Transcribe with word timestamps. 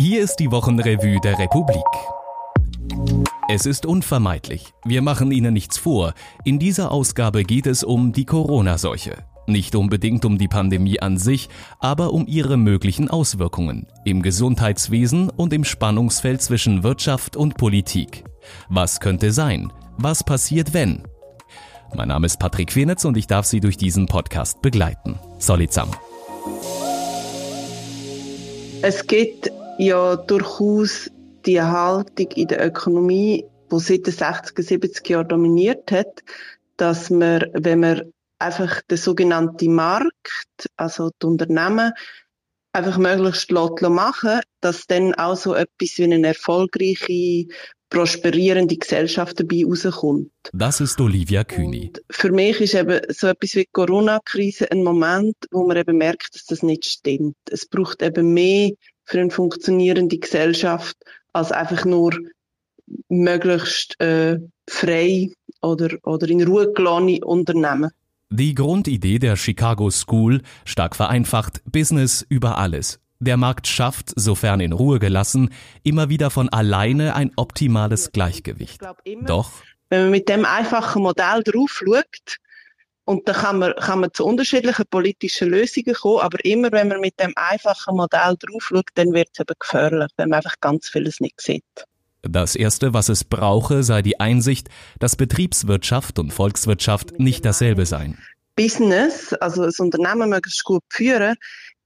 Hier 0.00 0.22
ist 0.22 0.36
die 0.36 0.52
Wochenrevue 0.52 1.18
der 1.18 1.40
Republik. 1.40 1.82
Es 3.48 3.66
ist 3.66 3.84
unvermeidlich. 3.84 4.72
Wir 4.84 5.02
machen 5.02 5.32
Ihnen 5.32 5.52
nichts 5.52 5.76
vor. 5.76 6.14
In 6.44 6.60
dieser 6.60 6.92
Ausgabe 6.92 7.42
geht 7.42 7.66
es 7.66 7.82
um 7.82 8.12
die 8.12 8.24
Corona-Seuche. 8.24 9.24
Nicht 9.48 9.74
unbedingt 9.74 10.24
um 10.24 10.38
die 10.38 10.46
Pandemie 10.46 11.00
an 11.00 11.18
sich, 11.18 11.48
aber 11.80 12.12
um 12.12 12.28
ihre 12.28 12.56
möglichen 12.56 13.10
Auswirkungen 13.10 13.88
im 14.04 14.22
Gesundheitswesen 14.22 15.30
und 15.30 15.52
im 15.52 15.64
Spannungsfeld 15.64 16.42
zwischen 16.42 16.84
Wirtschaft 16.84 17.34
und 17.34 17.56
Politik. 17.56 18.22
Was 18.68 19.00
könnte 19.00 19.32
sein? 19.32 19.72
Was 19.96 20.22
passiert, 20.22 20.74
wenn? 20.74 21.02
Mein 21.92 22.06
Name 22.06 22.26
ist 22.26 22.38
Patrick 22.38 22.68
Quenitz 22.68 23.04
und 23.04 23.16
ich 23.16 23.26
darf 23.26 23.46
Sie 23.46 23.58
durch 23.58 23.76
diesen 23.76 24.06
Podcast 24.06 24.62
begleiten. 24.62 25.18
Solizam. 25.40 25.90
Es 28.80 29.04
gibt 29.04 29.50
ja 29.78 30.16
durchaus 30.16 31.10
die 31.46 31.60
Haltung 31.60 32.30
in 32.32 32.48
der 32.48 32.66
Ökonomie, 32.66 33.44
die 33.70 33.80
seit 33.80 34.06
den 34.06 34.14
60er, 34.14 34.62
70er 34.62 35.10
Jahren 35.10 35.28
dominiert 35.28 35.90
hat, 35.90 36.22
dass 36.76 37.10
man, 37.10 37.44
wenn 37.54 37.80
man 37.80 38.12
einfach 38.38 38.82
den 38.82 38.98
sogenannten 38.98 39.74
Markt, 39.74 40.68
also 40.76 41.10
die 41.22 41.26
Unternehmen, 41.26 41.92
einfach 42.72 42.98
möglichst 42.98 43.50
machen 43.50 44.40
dass 44.60 44.86
dann 44.86 45.14
auch 45.14 45.36
so 45.36 45.54
etwas 45.54 45.98
wie 45.98 46.04
eine 46.04 46.26
erfolgreiche, 46.26 47.46
prosperierende 47.90 48.76
Gesellschaft 48.76 49.40
dabei 49.40 49.64
rauskommt. 49.64 50.30
Das 50.52 50.80
ist 50.80 51.00
Olivia 51.00 51.44
Kühni. 51.44 51.86
Und 51.88 52.02
für 52.10 52.30
mich 52.30 52.60
ist 52.60 52.74
eben 52.74 53.00
so 53.08 53.28
etwas 53.28 53.54
wie 53.54 53.62
die 53.62 53.70
Corona-Krise 53.72 54.70
ein 54.70 54.82
Moment, 54.82 55.36
wo 55.50 55.66
man 55.66 55.76
eben 55.76 55.96
merkt, 55.96 56.34
dass 56.34 56.44
das 56.44 56.62
nicht 56.62 56.84
stimmt. 56.84 57.36
Es 57.50 57.66
braucht 57.66 58.02
eben 58.02 58.34
mehr 58.34 58.72
für 59.08 59.20
eine 59.20 59.30
funktionierende 59.30 60.18
Gesellschaft 60.18 60.96
als 61.32 61.50
einfach 61.50 61.84
nur 61.84 62.14
möglichst 63.08 63.98
äh, 64.00 64.38
frei 64.68 65.30
oder, 65.62 65.96
oder 66.02 66.28
in 66.28 66.42
Ruhe 66.46 66.72
gelassene 66.72 67.24
Unternehmen. 67.24 67.90
Die 68.30 68.54
Grundidee 68.54 69.18
der 69.18 69.36
Chicago 69.36 69.90
School, 69.90 70.42
stark 70.66 70.94
vereinfacht, 70.94 71.62
Business 71.64 72.24
über 72.28 72.58
alles. 72.58 73.00
Der 73.18 73.38
Markt 73.38 73.66
schafft, 73.66 74.12
sofern 74.14 74.60
in 74.60 74.72
Ruhe 74.72 74.98
gelassen, 74.98 75.50
immer 75.82 76.10
wieder 76.10 76.30
von 76.30 76.50
alleine 76.50 77.14
ein 77.16 77.32
optimales 77.36 78.12
Gleichgewicht. 78.12 78.80
Doch 79.26 79.50
wenn 79.88 80.02
man 80.02 80.10
mit 80.10 80.28
dem 80.28 80.44
einfachen 80.44 81.02
Modell 81.02 81.42
drauf 81.42 81.82
schaut, 81.82 82.36
und 83.08 83.26
da 83.26 83.32
kann 83.32 83.58
man, 83.58 83.74
kann 83.76 84.00
man 84.00 84.10
zu 84.12 84.26
unterschiedlichen 84.26 84.84
politischen 84.90 85.48
Lösungen 85.48 85.94
kommen, 85.94 86.20
aber 86.20 86.44
immer 86.44 86.70
wenn 86.72 86.88
man 86.88 87.00
mit 87.00 87.18
dem 87.18 87.32
einfachen 87.36 87.96
Modell 87.96 88.36
drauf 88.38 88.64
schaut, 88.68 88.90
dann 88.96 89.14
wird 89.14 89.28
es 89.32 89.40
eben 89.40 89.54
gefährlich, 89.58 90.10
wenn 90.18 90.28
man 90.28 90.36
einfach 90.36 90.56
ganz 90.60 90.90
vieles 90.90 91.18
nicht 91.18 91.40
sieht. 91.40 91.64
Das 92.20 92.54
Erste, 92.54 92.92
was 92.92 93.08
es 93.08 93.24
brauche, 93.24 93.82
sei 93.82 94.02
die 94.02 94.20
Einsicht, 94.20 94.68
dass 94.98 95.16
Betriebswirtschaft 95.16 96.18
und 96.18 96.34
Volkswirtschaft 96.34 97.18
nicht 97.18 97.46
dasselbe 97.46 97.86
seien. 97.86 98.18
Business, 98.56 99.32
also 99.32 99.62
das 99.62 99.78
Unternehmen 99.78 100.28
möglichst 100.28 100.64
gut 100.64 100.82
führen, 100.90 101.36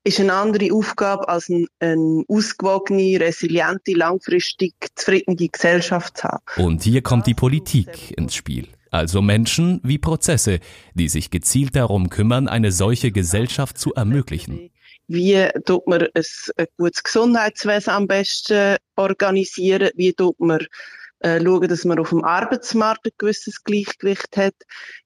ist 0.02 0.18
eine 0.18 0.32
andere 0.32 0.74
Aufgabe 0.74 1.28
als 1.28 1.48
eine, 1.48 1.66
eine 1.78 2.24
ausgewogene, 2.26 3.20
resiliente, 3.20 3.92
langfristig 3.92 4.74
zufriedene 4.96 5.36
Gesellschaft 5.36 6.18
zu 6.18 6.24
haben. 6.24 6.42
Und 6.56 6.82
hier 6.82 7.02
kommt 7.02 7.28
die 7.28 7.34
Politik 7.34 8.10
ins 8.18 8.34
Spiel. 8.34 8.66
Also 8.92 9.22
Menschen 9.22 9.80
wie 9.82 9.98
Prozesse, 9.98 10.60
die 10.94 11.08
sich 11.08 11.30
gezielt 11.30 11.74
darum 11.74 12.10
kümmern, 12.10 12.46
eine 12.46 12.70
solche 12.70 13.10
Gesellschaft 13.10 13.78
zu 13.78 13.94
ermöglichen. 13.94 14.70
Wie 15.08 15.48
tut 15.64 15.86
man 15.86 16.08
ein, 16.14 16.66
gutes 16.76 17.02
Gesundheitswesen 17.02 17.90
am 17.90 18.06
besten 18.06 18.76
organisieren? 18.96 19.90
Wie 19.96 20.12
tut 20.12 20.38
man 20.40 20.66
äh, 21.20 21.40
schauen, 21.42 21.68
dass 21.68 21.86
man 21.86 21.98
auf 22.00 22.10
dem 22.10 22.22
Arbeitsmarkt 22.22 23.06
ein 23.06 23.12
gewisses 23.16 23.64
Gleichgewicht 23.64 24.36
hat? 24.36 24.54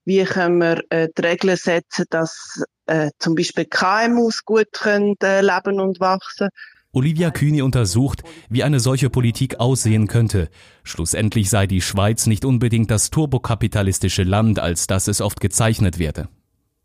Wie 0.05 0.25
können 0.25 0.59
wir 0.59 0.83
äh, 0.91 1.09
die 1.17 1.23
Regeln 1.23 1.57
setzen, 1.57 2.07
dass 2.11 2.65
äh, 2.87 3.11
zum 3.21 3.37
Beispiel 3.37 3.67
KMUs 3.67 4.45
gut 4.45 4.69
leben 4.85 5.81
und 5.81 6.01
wachsen? 6.01 6.49
Olivia 6.97 7.31
Kühni 7.31 7.61
untersucht, 7.61 8.23
wie 8.49 8.65
eine 8.65 8.81
solche 8.81 9.11
Politik 9.11 9.61
aussehen 9.61 10.07
könnte. 10.07 10.49
Schlussendlich 10.83 11.51
sei 11.51 11.67
die 11.67 11.83
Schweiz 11.83 12.27
nicht 12.27 12.47
unbedingt 12.47 12.91
das 12.91 13.11
turbokapitalistische 13.11 14.23
Land, 14.23 14.59
als 14.59 14.87
das 14.87 15.07
es 15.07 15.21
oft 15.21 15.43
gezeichnet 15.43 15.99
werde. 15.99 16.31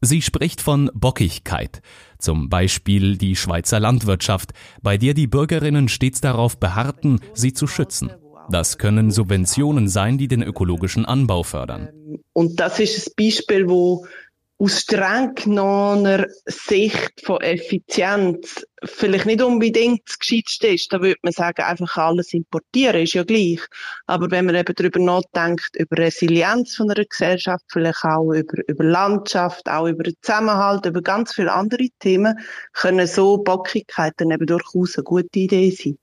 Sie 0.01 0.21
spricht 0.21 0.59
von 0.59 0.91
Bockigkeit, 0.93 1.81
zum 2.19 2.49
Beispiel 2.49 3.15
die 3.15 3.37
Schweizer 3.37 3.79
Landwirtschaft, 3.79 4.51
bei 4.81 4.97
der 4.97 5.13
die 5.13 5.27
Bürgerinnen 5.27 5.87
stets 5.87 6.19
darauf 6.19 6.59
beharrten, 6.59 7.21
sie 7.33 7.53
zu 7.53 7.65
schützen. 7.65 8.11
Das 8.49 8.77
können 8.77 9.11
Subventionen 9.11 9.87
sein, 9.87 10.17
die 10.17 10.27
den 10.27 10.43
ökologischen 10.43 11.05
Anbau 11.05 11.43
fördern. 11.43 11.87
Und 12.33 12.59
das 12.59 12.81
ist 12.81 13.07
ein 13.07 13.13
Beispiel, 13.17 13.69
wo 13.69 14.05
aus 14.61 14.81
streng 14.81 15.33
genommener 15.33 16.27
Sicht 16.45 17.23
von 17.23 17.41
Effizienz 17.41 18.63
vielleicht 18.83 19.25
nicht 19.25 19.41
unbedingt 19.41 20.01
das 20.07 20.19
Gescheiteste 20.19 20.67
ist. 20.67 20.93
Da 20.93 21.01
würde 21.01 21.19
man 21.23 21.33
sagen, 21.33 21.63
einfach 21.63 21.97
alles 21.97 22.31
importieren, 22.33 23.01
ist 23.01 23.13
ja 23.13 23.23
gleich. 23.23 23.59
Aber 24.05 24.29
wenn 24.29 24.45
man 24.45 24.53
eben 24.53 24.75
darüber 24.75 24.99
nachdenkt, 24.99 25.75
über 25.77 25.97
Resilienz 25.97 26.75
von 26.75 26.91
einer 26.91 27.05
Gesellschaft, 27.05 27.65
vielleicht 27.69 28.03
auch 28.03 28.33
über, 28.33 28.53
über 28.67 28.83
Landschaft, 28.83 29.67
auch 29.67 29.87
über 29.87 30.03
den 30.03 30.15
Zusammenhalt, 30.21 30.85
über 30.85 31.01
ganz 31.01 31.33
viele 31.33 31.51
andere 31.51 31.87
Themen, 31.99 32.37
können 32.73 33.07
so 33.07 33.39
Bockigkeiten 33.39 34.29
eben 34.29 34.45
durchaus 34.45 34.95
eine 34.95 35.03
gute 35.03 35.39
Idee 35.39 35.71
sein. 35.71 35.97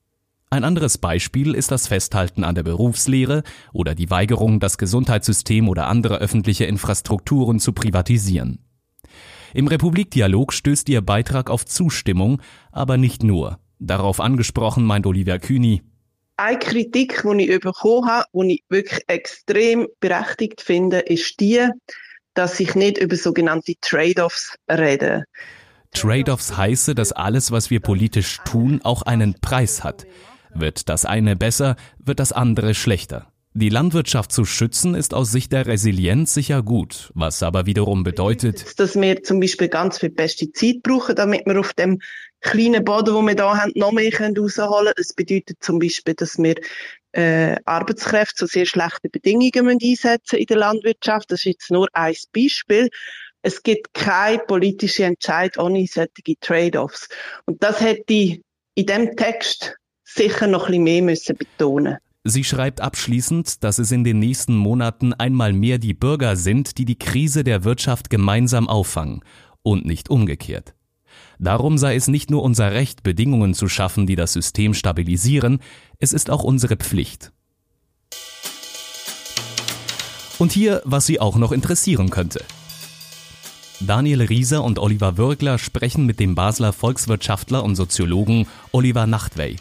Ein 0.51 0.65
anderes 0.65 0.97
Beispiel 0.97 1.55
ist 1.55 1.71
das 1.71 1.89
Festhalten 1.89 2.43
an 2.43 2.55
der 2.55 2.63
Berufslehre 2.63 3.43
oder 3.75 3.95
die 3.95 4.09
Weigerung, 4.09 4.61
das 4.61 4.79
Gesundheitssystem 4.79 5.69
oder 5.69 5.89
andere 5.89 6.19
öffentliche 6.19 6.65
Infrastrukturen 6.65 7.61
zu 7.61 7.75
privatisieren. 7.75 8.65
Im 9.53 9.67
Republikdialog 9.67 10.55
stößt 10.55 10.89
ihr 10.89 11.03
Beitrag 11.03 11.51
auf 11.51 11.67
Zustimmung, 11.67 12.41
aber 12.73 12.97
nicht 12.97 13.23
nur. 13.23 13.59
Darauf 13.79 14.21
angesprochen 14.21 14.85
meint 14.85 15.07
Olivia 15.07 15.39
Kühni. 15.39 15.83
Eine 16.39 16.59
Kritik, 16.59 17.23
die 17.25 17.51
ich 17.51 17.61
bekommen 17.61 18.09
habe, 18.09 18.25
die 18.33 18.55
ich 18.55 18.65
wirklich 18.71 19.03
extrem 19.07 19.87
berechtigt 20.01 20.63
finde, 20.63 21.01
ist 21.01 21.41
die, 21.41 21.69
dass 22.33 22.59
ich 22.59 22.75
nicht 22.75 22.97
über 22.97 23.17
sogenannte 23.17 23.75
Trade-offs 23.83 24.57
rede. 24.71 25.25
Trade-offs 25.93 26.57
heiße, 26.57 26.95
dass 26.95 27.13
alles, 27.13 27.51
was 27.51 27.71
wir 27.71 27.81
politisch 27.81 28.39
tun, 28.45 28.81
auch 28.83 29.03
einen 29.03 29.35
Preis 29.41 29.85
hat. 29.85 30.07
Wird 30.55 30.89
das 30.89 31.05
eine 31.05 31.37
besser, 31.37 31.77
wird 31.99 32.21
das 32.21 32.33
andere 32.33 32.75
schlechter. 32.75 33.33
Die 33.55 33.71
Landwirtschaft 33.71 34.31
zu 34.31 34.45
schützen 34.45 34.95
ist 34.95 35.15
aus 35.15 35.33
Sicht 35.33 35.53
der 35.53 35.67
Resilienz 35.67 36.33
sicher 36.35 36.63
gut, 36.63 37.11
was 37.15 37.43
aber 37.43 37.67
wiederum 37.67 38.05
bedeutet, 38.05 38.79
dass 38.79 38.95
wir 38.95 39.23
zum 39.25 39.41
Beispiel 39.41 39.69
ganz 39.69 39.99
viel 39.99 40.11
Pestizid 40.11 40.83
brauchen, 40.83 41.17
damit 41.17 41.45
wir 41.47 41.59
auf 41.59 41.73
dem 41.73 42.01
kleinen 42.41 42.85
Boden, 42.85 43.15
wo 43.15 43.23
wir 43.23 43.35
da 43.35 43.57
haben, 43.57 43.73
noch 43.75 43.91
mehr 43.91 44.13
rausholen 44.13 44.35
können. 44.35 44.93
Es 44.97 45.13
bedeutet 45.13 45.57
zum 45.61 45.79
Beispiel, 45.79 46.15
dass 46.15 46.39
wir 46.39 46.55
äh, 47.13 47.57
Arbeitskräfte 47.65 48.37
zu 48.37 48.47
sehr 48.47 48.67
schlechten 48.67 49.11
Bedingungen 49.11 49.79
einsetzen 49.83 50.39
in 50.39 50.47
der 50.47 50.59
Landwirtschaft. 50.59 51.31
Das 51.33 51.41
ist 51.41 51.47
jetzt 51.47 51.71
nur 51.71 51.89
ein 51.95 52.15
Beispiel. 52.33 52.91
Es 53.43 53.63
gibt 53.63 53.95
keine 53.95 54.39
politische 54.39 55.05
Entscheid 55.05 55.59
ohne 55.59 55.87
solche 55.87 56.39
Trade-offs. 56.41 57.09
Und 57.47 57.63
das 57.63 57.81
hätte 57.81 58.13
ich 58.13 58.43
in 58.75 58.87
dem 58.87 59.17
Text 59.17 59.78
sicher 60.15 60.47
noch 60.47 60.67
ein 60.67 60.73
bisschen 60.73 60.85
mehr 60.85 61.03
müssen 61.03 61.37
betonen 61.37 61.99
Sie 62.25 62.45
schreibt 62.45 62.81
abschließend, 62.81 63.65
dass 63.65 63.79
es 63.79 63.91
in 63.91 64.05
den 64.05 64.19
nächsten 64.19 64.55
Monaten 64.55 65.15
einmal 65.15 65.53
mehr 65.53 65.79
die 65.79 65.95
Bürger 65.95 66.37
sind, 66.37 66.77
die 66.77 66.85
die 66.85 66.99
Krise 66.99 67.43
der 67.43 67.65
Wirtschaft 67.65 68.11
gemeinsam 68.11 68.69
auffangen 68.69 69.23
und 69.63 69.87
nicht 69.87 70.11
umgekehrt. 70.11 70.75
Darum 71.39 71.79
sei 71.79 71.95
es 71.95 72.09
nicht 72.09 72.31
nur 72.31 72.43
unser 72.43 72.73
Recht, 72.73 73.03
Bedingungen 73.03 73.55
zu 73.55 73.69
schaffen, 73.69 74.07
die 74.07 74.17
das 74.17 74.33
System 74.33 74.75
stabilisieren, 74.75 75.61
es 75.99 76.13
ist 76.13 76.31
auch 76.31 76.43
unsere 76.43 76.77
Pflicht. 76.77 77.33
Und 80.39 80.53
hier, 80.53 80.83
was 80.85 81.07
Sie 81.07 81.21
auch 81.21 81.37
noch 81.37 81.53
interessieren 81.53 82.11
könnte. 82.11 82.45
Daniel 83.81 84.23
Rieser 84.23 84.65
und 84.65 84.79
Oliver 84.79 85.17
Würgler 85.17 85.59
sprechen 85.59 86.05
mit 86.05 86.19
dem 86.19 86.35
Basler 86.35 86.73
Volkswirtschaftler 86.73 87.63
und 87.63 87.77
Soziologen 87.77 88.47
Oliver 88.73 89.07
Nachtwey. 89.07 89.57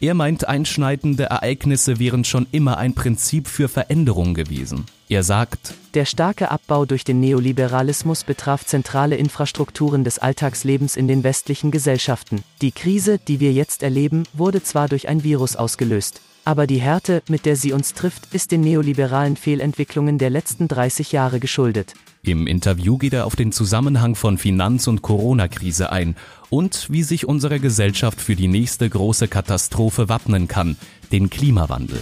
Er 0.00 0.14
meint, 0.14 0.46
einschneidende 0.46 1.24
Ereignisse 1.24 1.98
wären 1.98 2.24
schon 2.24 2.46
immer 2.52 2.76
ein 2.76 2.94
Prinzip 2.94 3.48
für 3.48 3.68
Veränderung 3.68 4.34
gewesen. 4.34 4.84
Er 5.08 5.22
sagt, 5.22 5.74
der 5.94 6.04
starke 6.04 6.50
Abbau 6.50 6.84
durch 6.84 7.04
den 7.04 7.20
Neoliberalismus 7.20 8.24
betraf 8.24 8.66
zentrale 8.66 9.16
Infrastrukturen 9.16 10.04
des 10.04 10.18
Alltagslebens 10.18 10.96
in 10.96 11.08
den 11.08 11.22
westlichen 11.22 11.70
Gesellschaften. 11.70 12.42
Die 12.60 12.72
Krise, 12.72 13.18
die 13.18 13.40
wir 13.40 13.52
jetzt 13.52 13.82
erleben, 13.82 14.24
wurde 14.32 14.62
zwar 14.62 14.88
durch 14.88 15.08
ein 15.08 15.22
Virus 15.22 15.56
ausgelöst. 15.56 16.20
Aber 16.46 16.68
die 16.68 16.80
Härte, 16.80 17.24
mit 17.28 17.44
der 17.44 17.56
sie 17.56 17.72
uns 17.72 17.92
trifft, 17.92 18.32
ist 18.32 18.52
den 18.52 18.60
neoliberalen 18.60 19.36
Fehlentwicklungen 19.36 20.16
der 20.16 20.30
letzten 20.30 20.68
30 20.68 21.10
Jahre 21.10 21.40
geschuldet. 21.40 21.94
Im 22.22 22.46
Interview 22.46 22.98
geht 22.98 23.14
er 23.14 23.26
auf 23.26 23.34
den 23.34 23.50
Zusammenhang 23.50 24.14
von 24.14 24.38
Finanz- 24.38 24.86
und 24.86 25.02
Corona-Krise 25.02 25.90
ein 25.90 26.14
und 26.48 26.86
wie 26.88 27.02
sich 27.02 27.26
unsere 27.26 27.58
Gesellschaft 27.58 28.20
für 28.20 28.36
die 28.36 28.46
nächste 28.46 28.88
große 28.88 29.26
Katastrophe 29.26 30.08
wappnen 30.08 30.46
kann, 30.46 30.76
den 31.10 31.30
Klimawandel. 31.30 31.98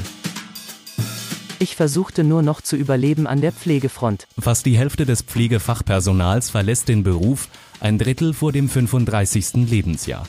Ich 1.58 1.75
versuchte 1.75 2.23
nur 2.23 2.43
noch 2.43 2.61
zu 2.61 2.76
überleben 2.76 3.26
an 3.26 3.40
der 3.40 3.52
Pflegefront. 3.52 4.26
Fast 4.38 4.67
die 4.67 4.76
Hälfte 4.76 5.06
des 5.06 5.23
Pflegefachpersonals 5.23 6.50
verlässt 6.50 6.88
den 6.88 7.02
Beruf, 7.02 7.49
ein 7.81 7.97
Drittel 7.97 8.35
vor 8.35 8.52
dem 8.52 8.69
35. 8.69 9.70
Lebensjahr. 9.70 10.29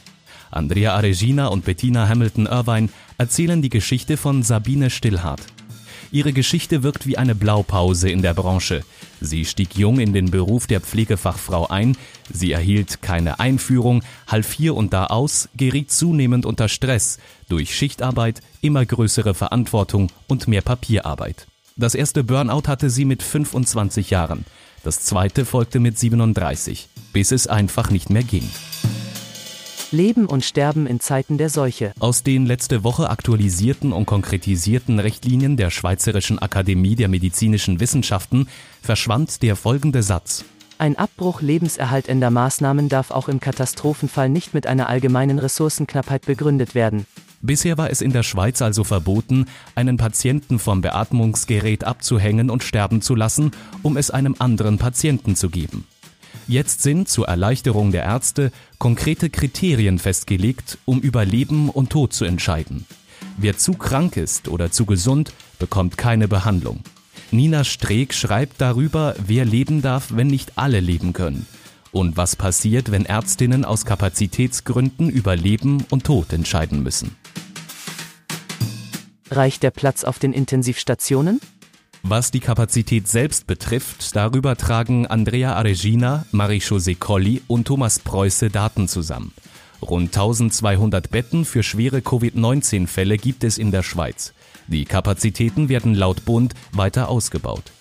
Andrea 0.55 0.95
Aregina 0.95 1.47
und 1.47 1.65
Bettina 1.65 2.07
Hamilton 2.07 2.45
Irvine 2.45 2.89
erzählen 3.17 3.61
die 3.61 3.69
Geschichte 3.69 4.15
von 4.15 4.41
Sabine 4.41 4.89
Stillhardt. 4.89 5.41
Ihre 6.11 6.31
Geschichte 6.31 6.81
wirkt 6.81 7.07
wie 7.07 7.17
eine 7.17 7.35
Blaupause 7.35 8.09
in 8.09 8.21
der 8.21 8.33
Branche. 8.33 8.83
Sie 9.19 9.43
stieg 9.43 9.75
jung 9.75 9.99
in 9.99 10.13
den 10.13 10.31
Beruf 10.31 10.65
der 10.65 10.79
Pflegefachfrau 10.79 11.67
ein, 11.67 11.97
sie 12.31 12.53
erhielt 12.53 13.01
keine 13.01 13.39
Einführung, 13.39 14.01
half 14.27 14.53
hier 14.53 14.75
und 14.75 14.93
da 14.93 15.07
aus, 15.07 15.49
geriet 15.57 15.91
zunehmend 15.91 16.45
unter 16.45 16.69
Stress 16.69 17.19
durch 17.49 17.75
Schichtarbeit, 17.75 18.41
immer 18.61 18.85
größere 18.85 19.33
Verantwortung 19.33 20.09
und 20.27 20.47
mehr 20.47 20.61
Papierarbeit. 20.61 21.47
Das 21.75 21.95
erste 21.95 22.23
Burnout 22.23 22.67
hatte 22.67 22.89
sie 22.89 23.03
mit 23.03 23.21
25 23.21 24.09
Jahren, 24.09 24.45
das 24.85 25.01
zweite 25.01 25.43
folgte 25.43 25.81
mit 25.81 25.99
37, 25.99 26.87
bis 27.11 27.33
es 27.33 27.47
einfach 27.47 27.89
nicht 27.89 28.09
mehr 28.09 28.23
ging. 28.23 28.49
Leben 29.91 30.25
und 30.25 30.43
Sterben 30.43 30.87
in 30.87 30.99
Zeiten 30.99 31.37
der 31.37 31.49
Seuche. 31.49 31.93
Aus 31.99 32.23
den 32.23 32.45
letzte 32.45 32.83
Woche 32.83 33.09
aktualisierten 33.09 33.93
und 33.93 34.05
konkretisierten 34.05 34.99
Richtlinien 34.99 35.57
der 35.57 35.69
Schweizerischen 35.69 36.39
Akademie 36.39 36.95
der 36.95 37.07
Medizinischen 37.07 37.79
Wissenschaften 37.79 38.47
verschwand 38.81 39.41
der 39.43 39.55
folgende 39.55 40.03
Satz. 40.03 40.45
Ein 40.77 40.97
Abbruch 40.97 41.41
lebenserhaltender 41.41 42.31
Maßnahmen 42.31 42.89
darf 42.89 43.11
auch 43.11 43.29
im 43.29 43.39
Katastrophenfall 43.39 44.27
nicht 44.27 44.53
mit 44.53 44.67
einer 44.67 44.89
allgemeinen 44.89 45.39
Ressourcenknappheit 45.39 46.25
begründet 46.25 46.75
werden. 46.75 47.05
Bisher 47.41 47.77
war 47.77 47.91
es 47.91 48.01
in 48.01 48.11
der 48.11 48.23
Schweiz 48.23 48.61
also 48.61 48.83
verboten, 48.83 49.45
einen 49.75 49.97
Patienten 49.97 50.57
vom 50.59 50.81
Beatmungsgerät 50.81 51.83
abzuhängen 51.83 52.49
und 52.49 52.63
sterben 52.63 53.01
zu 53.01 53.13
lassen, 53.15 53.51
um 53.83 53.97
es 53.97 54.09
einem 54.09 54.35
anderen 54.39 54.79
Patienten 54.79 55.35
zu 55.35 55.49
geben. 55.49 55.85
Jetzt 56.47 56.83
sind 56.83 57.09
zur 57.09 57.27
Erleichterung 57.27 57.91
der 57.91 58.03
Ärzte 58.03 58.51
konkrete 58.77 59.31
Kriterien 59.31 59.97
festgelegt, 59.97 60.77
um 60.85 60.99
über 60.99 61.25
Leben 61.25 61.69
und 61.69 61.89
Tod 61.89 62.13
zu 62.13 62.23
entscheiden. 62.23 62.85
Wer 63.37 63.57
zu 63.57 63.73
krank 63.73 64.15
ist 64.15 64.47
oder 64.47 64.71
zu 64.71 64.85
gesund, 64.85 65.33
bekommt 65.57 65.97
keine 65.97 66.27
Behandlung. 66.27 66.81
Nina 67.31 67.63
Streeck 67.63 68.13
schreibt 68.13 68.61
darüber, 68.61 69.15
wer 69.25 69.43
leben 69.43 69.81
darf, 69.81 70.09
wenn 70.11 70.27
nicht 70.27 70.57
alle 70.57 70.79
leben 70.79 71.13
können. 71.13 71.47
Und 71.91 72.15
was 72.15 72.35
passiert, 72.35 72.91
wenn 72.91 73.05
Ärztinnen 73.05 73.65
aus 73.65 73.83
Kapazitätsgründen 73.83 75.09
über 75.09 75.35
Leben 75.35 75.83
und 75.89 76.03
Tod 76.03 76.31
entscheiden 76.31 76.83
müssen. 76.83 77.15
Reicht 79.31 79.63
der 79.63 79.71
Platz 79.71 80.03
auf 80.03 80.19
den 80.19 80.33
Intensivstationen? 80.33 81.41
Was 82.07 82.29
die 82.29 82.39
Kapazität 82.39 83.07
selbst 83.07 83.47
betrifft, 83.47 84.15
darüber 84.15 84.55
tragen 84.55 85.07
Andrea 85.07 85.55
Aregina, 85.55 86.23
Marie-José 86.31 86.95
Colli 86.95 87.41
und 87.47 87.65
Thomas 87.65 87.97
Preuße 87.97 88.51
Daten 88.51 88.87
zusammen. 88.87 89.33
Rund 89.81 90.15
1200 90.15 91.09
Betten 91.09 91.45
für 91.45 91.63
schwere 91.63 92.03
Covid-19-Fälle 92.03 93.17
gibt 93.17 93.43
es 93.43 93.57
in 93.57 93.71
der 93.71 93.81
Schweiz. 93.81 94.33
Die 94.67 94.85
Kapazitäten 94.85 95.67
werden 95.67 95.95
laut 95.95 96.25
Bund 96.25 96.53
weiter 96.73 97.09
ausgebaut. 97.09 97.71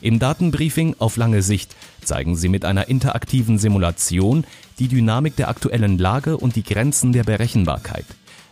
Im 0.00 0.18
Datenbriefing 0.18 0.96
auf 0.98 1.16
lange 1.16 1.42
Sicht 1.42 1.76
zeigen 2.02 2.34
sie 2.34 2.48
mit 2.48 2.64
einer 2.64 2.88
interaktiven 2.88 3.56
Simulation 3.56 4.44
die 4.80 4.88
Dynamik 4.88 5.36
der 5.36 5.48
aktuellen 5.48 5.96
Lage 5.96 6.38
und 6.38 6.56
die 6.56 6.64
Grenzen 6.64 7.12
der 7.12 7.22
Berechenbarkeit. 7.22 8.06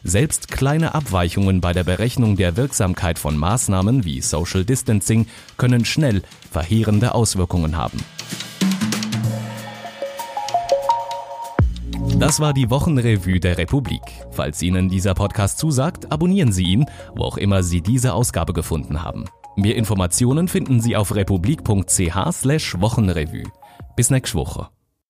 Selbst 0.04 0.48
kleine 0.48 0.94
Abweichungen 0.94 1.60
bei 1.60 1.72
der 1.72 1.84
Berechnung 1.84 2.36
der 2.36 2.56
Wirksamkeit 2.56 3.18
von 3.18 3.36
Maßnahmen 3.36 4.04
wie 4.04 4.20
Social 4.20 4.64
Distancing 4.64 5.26
können 5.56 5.84
schnell 5.84 6.22
verheerende 6.50 7.14
Auswirkungen 7.14 7.76
haben. 7.76 7.98
Das 12.18 12.40
war 12.40 12.52
die 12.52 12.68
Wochenrevue 12.70 13.38
der 13.38 13.58
Republik. 13.58 14.02
Falls 14.32 14.60
Ihnen 14.62 14.88
dieser 14.88 15.14
Podcast 15.14 15.58
zusagt, 15.58 16.10
abonnieren 16.10 16.50
Sie 16.52 16.64
ihn, 16.64 16.86
wo 17.14 17.22
auch 17.22 17.36
immer 17.36 17.62
Sie 17.62 17.80
diese 17.80 18.12
Ausgabe 18.12 18.52
gefunden 18.52 19.04
haben. 19.04 19.26
Mehr 19.56 19.76
Informationen 19.76 20.48
finden 20.48 20.80
Sie 20.80 20.96
auf 20.96 21.14
republik.ch/wochenrevue. 21.14 23.44
Bis 23.96 24.10
nächste 24.10 24.36
Woche. 24.36 24.68